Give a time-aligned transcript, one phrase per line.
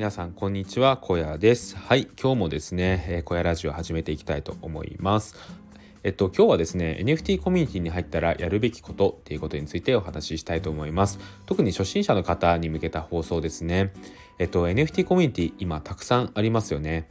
[0.00, 0.96] 皆さんこんにちは。
[0.96, 1.76] 小屋です。
[1.76, 5.36] はい今日もですね、え、小屋ラジオ始めていきたいと思います。
[6.04, 11.18] えっと今日はですね NFT コミュニティに入ったらやるべきことっていうことについてお話ししたいと思います。
[11.44, 13.92] 特に初心者の方に向けた放送ですね。
[14.38, 17.06] えっと NFT コミュニティ今たくさんありますよね。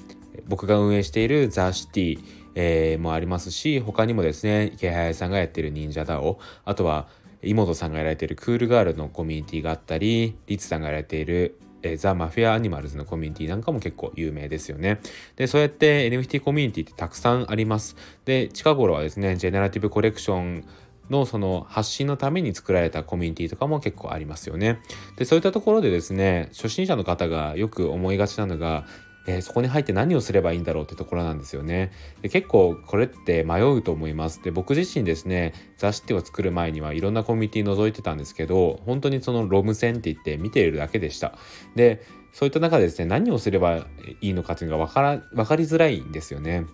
[0.48, 2.20] 僕が運営しているザ・シティ、
[2.56, 7.08] えー、もありますし他にもですね池早さんがやってる忍者ダオあとは
[7.44, 15.00] 妹さんがやられているクールガールのコミュニティがあったりリツさんがやられているえー、ザ・マフィア・アニマルズのコミュニティなんかも結構有名ですよね。
[15.36, 17.96] で、そうやって NFT コミュニティってたくさんあります。
[18.26, 20.66] で、近頃はですね、ジェネラティブコレクション
[21.10, 24.80] のその発信のために作られたコミュニティとかも結構ありますよね。
[25.18, 28.86] で、そういったところでですね、初心者の方がよく思いがちなのが、
[29.28, 31.92] えー、そこに入って何をすればいいんだろうってところなんですよね。
[32.22, 34.42] で結構これって迷うと思います。
[34.44, 41.38] で僕自身ですね雑誌を作る前にはいろんなコミュニティ覗いてたんですけど本当にそのロム線って言って見ているだけでした。
[41.76, 43.88] でそういった中でですね何をすれば
[44.22, 46.66] いいのかっていうのが分から分かりづらいんですよね。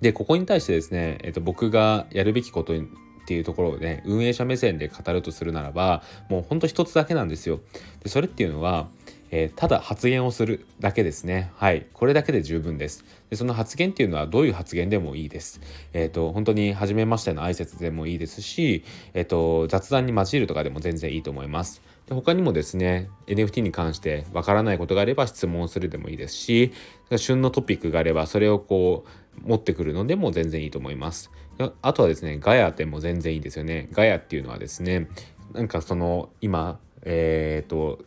[0.00, 2.80] でここに対してですね、えー、と僕がやるべきことっ
[3.26, 7.60] ていうところをね運営者目線で語るとするならばもうほんと一つだけなんですよ。
[8.02, 8.88] でそれっていうのは
[9.30, 11.52] えー、ただ発言をするだけですね。
[11.56, 11.86] はい。
[11.92, 13.04] これだけで十分です。
[13.30, 15.60] でその発言っていうのはどういう発言でもいいです。
[15.92, 21.82] えっ、ー、と、本当に初めましての挨拶でもいいですし、えっ、ー、と、雑談に混じるとかでも全然いいと思います。
[22.06, 26.72] で他にもですね、NFT に関してわからないことがあれば質問するでもいいですし、
[27.16, 31.30] 旬のトピックがあればそれをこう持ってくるのでも全然いいと思います。
[31.82, 33.88] あとはですね、ガヤでも全然いいですよね。
[33.92, 35.08] ガヤっていうのはですね、
[35.52, 38.00] なんかその今、えっ、ー、と、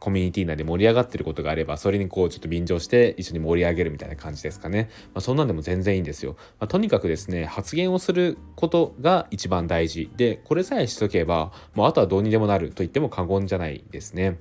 [0.00, 10.10] コミュニティ内で盛り上がってることがあればそれにこうちょっと便乗して一緒に盛り上げるみたいな感じですかね、まあ、そんなんでも全然いいんですよ、まあ、とにかくですね発言をすることが一番大事。
[10.16, 14.38] でこれさえしとけばもうあとはどうにでもなると言っても過言じゃないですね。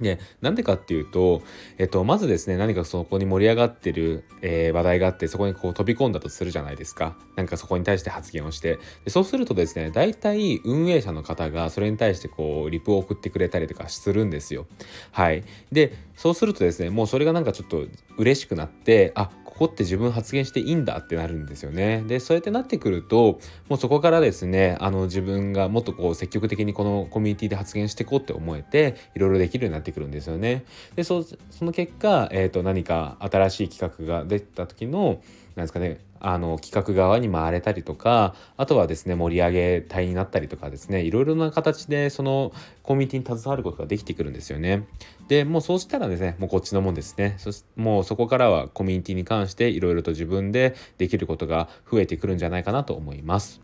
[0.00, 1.42] ね、なんでかっていうと、
[1.78, 7.16] えっと、まずですね、何かそこに盛り上がってる、えー、話題があって、そこにこう飛び込んだとするじゃないですか。
[7.36, 8.78] なんかそこに対して発言をして。
[9.04, 14.66] でそうするとですね、大体運営者の方がそれに対してこう、リプを送ってくれたりとかするんですよ。
[15.12, 15.44] はい。
[15.72, 17.86] で、そうするとですね、もうそれがなんかちょっと
[18.16, 22.02] 嬉しくなって、あ、ここって自分発言していいんだってなるんですよね。
[22.08, 30.64] で、そうやってなってくると、もうそこからですね、あの自分がもっとこう積極的にこのコミュニティで発言していこうって思えて、いろいろできるようになってくるんですよね。
[30.96, 31.24] で、そ
[31.60, 35.20] の結果、え、ー、と、何か新しい企画が出た時の、
[35.54, 42.52] なんですかね、あの企画側に回れたりとかあとはですね盛り上げ隊になったりとかですねいろいろな形でその
[42.82, 44.86] コミュニティに携わることができてくるんですよね。
[45.28, 53.60] でもうそうしたらですねもうこっちのもんですねそもうそこからはコミュニティに関していろいろと自分でできることが増えてくるんじゃないかなと思います。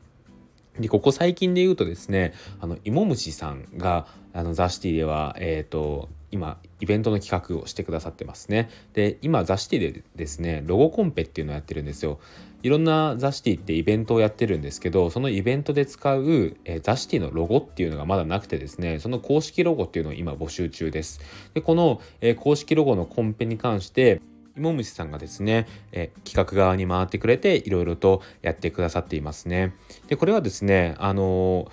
[0.79, 8.69] でここ最近で言うとですねあの芋虫さんがあのザ・シティではえっ、ー、と今イベントの企画をしてくださってますね。
[8.93, 12.19] で今ザ・シティでですねロゴコンペっていうのをやってるんですよ。
[12.65, 21.21] いろんなザ・シティってイベントをやってるんですけどそのイベントで使う、えー、ザ・シティのロゴっていうのがまだなくてですねその公式ロゴっていうのを今募集中です。
[21.55, 24.21] でこの、え、公式ロゴのコンペに関して
[24.57, 29.75] 芋虫さんがですね、え企画側に回ってくれていろいろとやってくださっていますね。
[30.09, 31.71] でこれはですねあの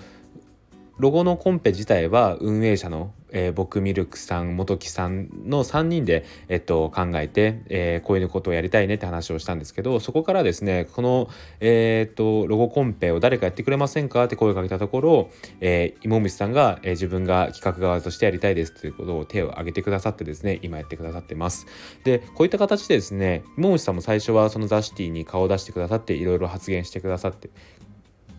[1.02, 21.68] ロゴのコンペ自体は運営者のえー、僕ミルクさん元木さんの3人で、えっと、考えて、えー、こういうことをやりたいねって話をしたんですけどそこからですねこの、えー、っとロゴコンペを誰かやってくれませんかって声をかけたところ、えー、芋虫さんが、えー、自分が企画側としてやりたいですということを手を挙げてくださってですね今やってくださってます。
[22.04, 27.50] でこういった形でですね芋虫さんも最初はそのザ・シティに顔を出してくださっていろいろ発言してくださって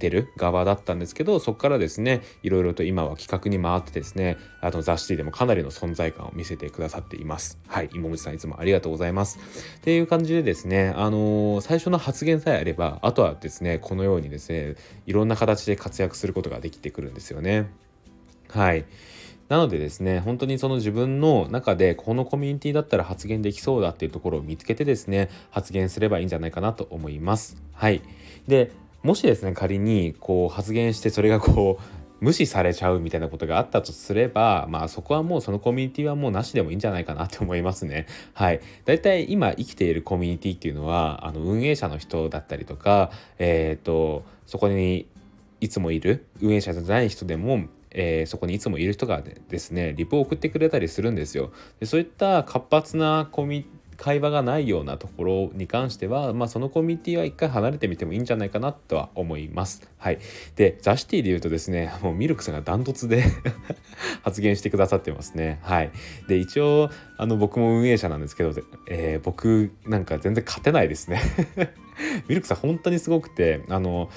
[0.03, 9.39] てる側だったんですけどそこからですねいろいろと今は企画に回ってですねあの雑誌でもかなりの存在感を見せてくださっていますはい芋虫さんいつもありがとうございます
[9.79, 14.75] っていう感じでですねあのー、最初の発言さえあればあとはですねこのようにですね
[15.07, 17.71] いろんな形で活躍することができてくるんですよね
[18.49, 18.85] はい
[19.53, 27.63] なのでですね、本当にその自分の中でこのコミュニティだったら発言できそうだっていうところを見つけてですね、発言すればいいんじゃないかなと思います。
[27.75, 28.01] はい。
[28.49, 28.71] で、
[29.03, 38.07] もしですね仮にこう発言してそれがこう無視されちゃうみたいなことがあったとすれば、まあそこはもうそのコミュニティはもうなしでもいいんじゃないかなと思いますね。
[38.33, 38.61] はい。
[38.85, 43.11] だいたい今生きているコミュニティっていうのは、あの運営者の人だったりとか、
[43.41, 45.09] えっ、ー、と、そこに
[45.61, 53.67] いつもいる運営者じゃない人でも、えー、そこにいつもいる人がですねリプを送ってくれたりするんですよでそういった活発なコミュニ
[53.97, 59.89] 会話がないようなところに関しては、まあ、そのコミュニティは一回離れてみてもいいんじゃないかなとは思います。
[59.99, 60.19] はい、
[60.57, 63.25] でザ・シティで言うとですねもうミルクさんがダントツで
[64.23, 65.61] 発言してくださってますね。
[65.63, 65.91] はい、
[66.29, 68.53] で一応あの僕も運営者なんですけど、
[68.89, 71.21] えー、僕なんか全然勝てないですね
[72.29, 74.11] ミルクさん本当にすごくてあの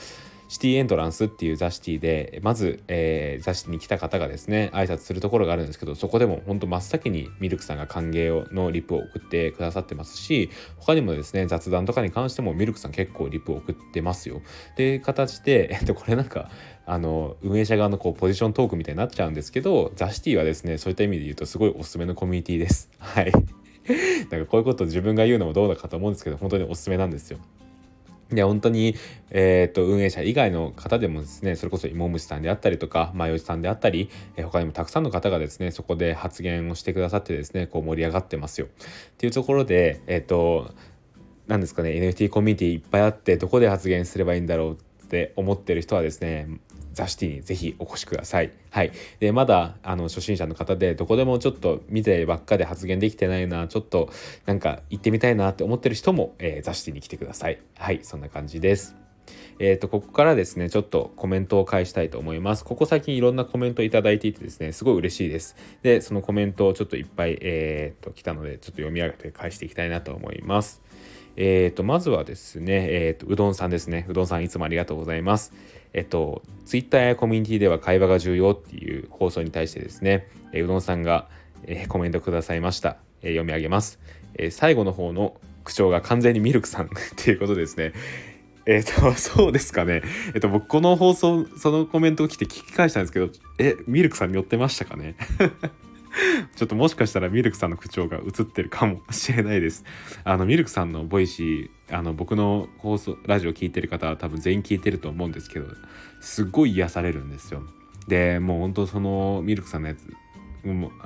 [0.55, 14.41] シティエントランスっていうザ・シティでまず、えー、ザ・シティに来た方がですね挨拶するところがあるんですけどそこでも本当真っ先にミルクさんが歓迎のリプを送ってくださってますし他にもですね雑談とかに関してもミルクさん結構リプを送ってますよ。
[14.77, 16.49] で形で、えっと、これなんか
[16.85, 22.89] あの運営者側のこうポジショントークみたいになっちゃうんですけどザ・シティはですねそういった意味で言うとすごいおすすめのコミュニティです。
[22.97, 23.31] はい。
[24.31, 27.39] なんかこういうこと自分が言うのもどうだかと思うんですけど本当におすすめなんですよ。
[28.29, 28.95] で本当に、
[29.29, 38.67] えーと、運営者以外の方でもですねそれこそ芋虫さんであったりとか前吉さんであったり、えー、他にもたくさんの方がですねそこで発言をしてくださってですねこう盛り上がってますよ。
[38.67, 38.69] っ
[39.17, 40.73] ていうところでえっ、と
[41.47, 46.47] 何ですかね NFT コミュニティいっぱいあってどこで発言すればいいんだろうって思ってる人はですね
[46.95, 48.51] ザシティにぜひお越しください。
[48.71, 48.91] はい。
[49.19, 54.09] で、まだ、あの、初心者の方で、どこでもちょっと見てばっかで発言できてないな、ちょっと、
[54.45, 57.59] なんか行ってみたいなって思ってる人も、えー、ザシティに来てください。
[57.77, 58.95] はい、そんな感じです。
[59.59, 62.65] えっ、ー、と、ここからですね、ちょっとコメントを返したいと思います。
[62.65, 65.55] ここ最近いろんなコメントいただいていてですね、すごい嬉しいです。
[65.81, 70.81] で、そのコメントをちょっといっぱい、えっ、ー、と、来たので、ちょっと読み上げて返していきたいなと思います。
[71.37, 74.05] えっ、ー、と、まずはですね、えっ、と、うどんさんですね。
[74.09, 75.53] うどんさんいつもありがとうございます。
[75.93, 81.29] えっと、ツイッターやコミュニティでは会話が重要っていう放送に対してですね、えうどんさんが、
[81.67, 82.97] えコメントくださいました。
[83.21, 83.99] え読み上げます、
[84.37, 87.93] え最後の方の口調が完全にミルクさん っていうことですね。
[88.65, 90.01] えっ、と、そうですかね。
[90.33, 93.29] えっ、と、僕この放送、そのコメントを来て聞き返したんですけど、
[93.59, 95.15] え、ミルクさんに寄ってましたかね？
[96.55, 99.83] ちょっともしかしたらミルクさんの口調が移ってるかもしれないです。
[100.23, 105.67] あの、ミルクさんの Voicy、あの、僕の放送、ラジオ聞いてる方は多分全員聞いてると思うんですけど、
[106.21, 107.63] すっごい癒されるんですよ。
[108.07, 110.01] で、もう本当そのミルクさんのやつ、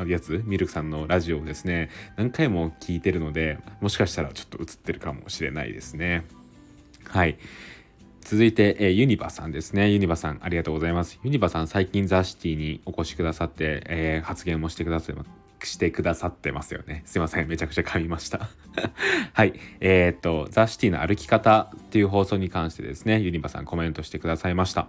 [0.08, 0.42] やつ？
[0.46, 6.26] ミルクさんのラジオをですね何回も聞いてるのでもしかしたらちょっと移ってるかもしれないですね
[7.04, 7.38] はい
[8.22, 9.90] 続いて、えー、ユニバさんですね。
[9.92, 11.20] ユニバさん、ありがとうございます。
[11.24, 17.04] ユニバさん、最近ザ・シティにお越しくださって、えー、発言もしてくださってしてくださってますよね。
[17.06, 17.48] すいません。
[17.48, 18.50] めちゃくちゃ噛みました。
[19.34, 19.54] はい。
[19.80, 24.88] えー、っと、ザ・シティの歩き方っていう放送に関してですね、ユニバさんコメントしてくださいました。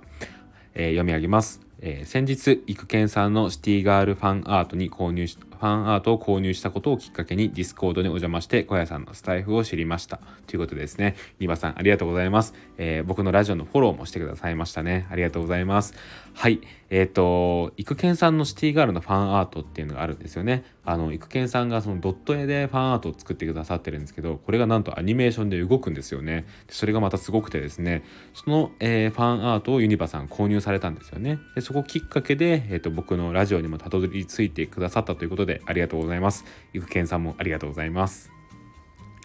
[0.74, 1.60] えー、読み上げます。
[1.80, 10.18] えー、先日、育賢さんのシティガールファンアートに購入し、ファンアートを購入したことをきっかけに Discord にお邪魔して小屋さんのスタイフを知りました。
[10.46, 12.54] ということですね、ニバさんありがとうございます。
[12.78, 15.06] えー、僕のラジオのフォローもしてくださいましたね。
[15.10, 15.94] ありがとうございます。
[16.32, 16.60] はい。
[16.88, 20.64] えっ、ー、と、育賢さんのシティガールのファンアートっていうのがあるんですよね。
[20.84, 26.46] あの、育賢さんがそのドット絵でファンアートを作ってくださってるんですけど、これがなんとアニメーションで動くんですよね。
[26.68, 28.02] それがまたすごくてですね、
[28.34, 31.38] その、えー、ファンアートをユニバさん購入されたんですよね。
[31.54, 36.44] でそこきっかけで、えっ、ー、と、僕のラジオにもたどり着いてくださったということで、でありがとうございます。
[36.72, 38.30] 育賢さんもありがとうございます。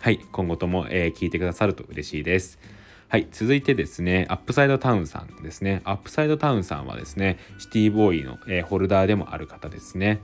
[0.02, 2.60] はい、今後とも、えー、聞いてくださると嬉しいです。
[3.08, 5.82] はい、続いてですね、アップサイドタウンさんですね。
[5.84, 10.22] アップサイドタウンさんはですね、シティボーイの、えー、ホルダーでもある方ですね。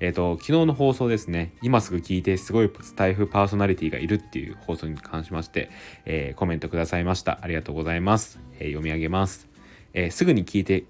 [0.00, 5.70] えっ、ー、と、昨日の放送ですね、今すぐ聞いてすごいスタイフパーソナリティがいるっていう放送に関しまして、
[6.06, 7.40] えー、コメントくださいました。
[7.42, 8.40] ありがとうございます。
[8.58, 9.48] え読み上げます。
[9.92, 10.84] えすぐに聞いて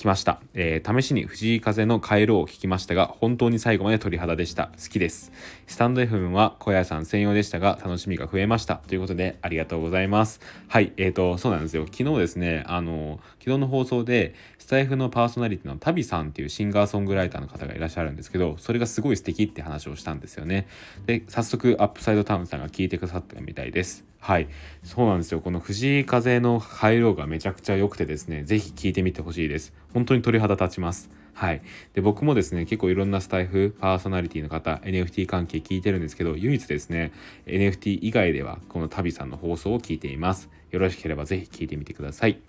[0.00, 4.70] きました、えー、試しに藤井風の帰ろうを聞きましたが本当に最後まで鳥肌でした。
[4.82, 5.30] 好きです。
[5.66, 8.76] スタンド FM は小屋さん専用でしたが楽しみが増えました。
[8.76, 10.40] ということでありがとうございます。
[10.68, 11.84] はいえーとそうなんですよ。
[11.84, 20.66] 昨日ですねあの昨日の放送でスタイフのパーソナリティのタビさんっていうシンガーソングライターの方がいらっしゃるんですけどそれがすごい素敵って話をしたんですよね。
[21.04, 24.09] で早速アップサイドタウンさんが聞いてくださったみたいです。
[24.20, 24.48] はい
[24.84, 31.10] そうなんですよこの藤井風の入ろうがめちゃくちゃ良くてですね是非聞いてみてほしいです本当に鳥肌立ちます
[31.40, 31.62] はい。
[31.94, 37.12] で、僕もですね、結構いろんなスタイフ、パーソナリティの方、NFT 関係聞いてるんですけど、唯一ですね、
[37.46, 40.50] NFT 以外では、このタビさんの放送を聞いています。
[40.70, 42.40] よろしければぜひ聞いてみてください。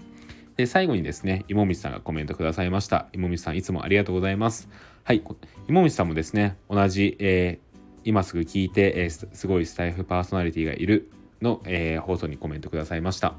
[0.58, 3.08] で、最後にですね、いもみさんがコメントくださいました。
[3.14, 4.68] いもみさん、いつもありがとうございます。
[5.06, 5.24] はい。
[5.70, 11.10] いもみさんもですね、同じ、えー、今すぐ聞いて、えー、すごいスタイフパーソナリティがいる
[11.42, 13.36] の、えー、放送にコメントくださいました。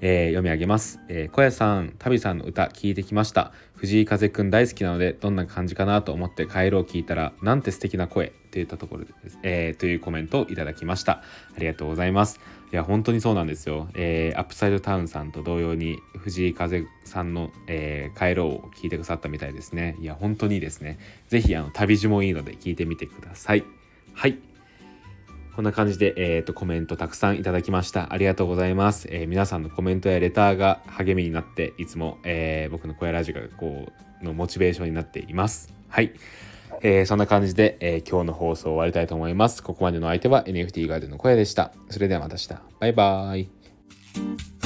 [0.00, 1.00] えー、読み上げます。
[1.08, 3.52] えー、小屋さん、タビさんの歌聞いてきました。
[3.74, 11.12] 藤井風くん大好きなので、どんな感じかなと思って帰ろう聞いたら、なんて素敵な声といったところです、えー、というコメントをいただきました。
[11.12, 12.40] ありがとうございます。
[12.72, 13.88] いや、本当にそうなんですよ。
[13.94, 19.96] えー、アップサイドタウンさんと同様に、藤井風さんの、えー、帰ろうを聞いてくださったみたいですね。
[20.00, 20.98] いや、本当にいいですね。
[21.28, 23.64] ぜひ、あの、旅路もいいので聞いてみてください。
[24.14, 24.47] はい。
[25.58, 28.12] こんな感じで、えーと、コメントたくさんいただきました。
[28.12, 29.08] ありがとうございます。
[29.10, 33.88] えー、皆さんのコメントやレターが励みになって、いつも、えー、僕の小屋ラジオがこ
[34.22, 35.74] うのモチベーションになっています。
[35.88, 36.12] はい。
[36.80, 39.64] えー、そんな感じで、え、今日の放送を終わりたいと思います。
[39.64, 41.72] ここまでの相手は NFT ガイドの小屋でした。
[41.90, 42.48] それではまた明日。
[42.78, 44.57] バイバーイ。